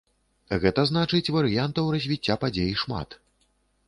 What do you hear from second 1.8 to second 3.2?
развіцця падзей шмат.